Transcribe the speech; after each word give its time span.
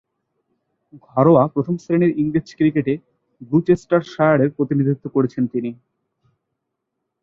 ঘরোয়া 1.07 1.43
প্রথম-শ্রেণীর 1.47 2.11
ইংরেজ 2.17 2.47
ক্রিকেটে 2.55 2.93
গ্লুচেস্টারশায়ারের 3.41 4.49
প্রতিনিধিত্ব 4.51 5.05
করেছেন 5.09 5.43
তিনি। 5.47 5.71